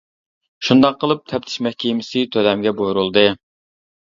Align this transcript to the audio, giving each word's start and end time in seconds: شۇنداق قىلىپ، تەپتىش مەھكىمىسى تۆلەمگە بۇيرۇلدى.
شۇنداق 0.67 0.97
قىلىپ، 1.03 1.21
تەپتىش 1.33 1.57
مەھكىمىسى 1.67 2.25
تۆلەمگە 2.37 2.75
بۇيرۇلدى. 2.81 3.27